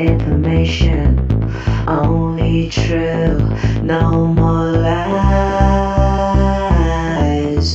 information. 0.00 1.18
Only 1.86 2.68
true, 2.70 3.38
no 3.82 4.26
more 4.26 4.72
lies. 4.72 5.28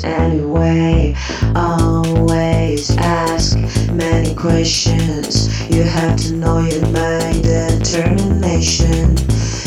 Anyway, 0.03 1.15
always 1.55 2.95
ask 2.97 3.57
many 3.91 4.33
questions. 4.35 5.49
You 5.69 5.83
have 5.83 6.17
to 6.21 6.33
know 6.33 6.59
your 6.59 6.87
mind 6.89 7.43
determination. 7.43 9.15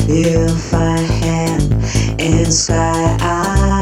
You'll 0.06 0.48
find 0.56 1.06
him 1.06 1.61
in 2.19 2.51
sky. 2.51 3.77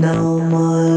no 0.00 0.38
more. 0.38 0.89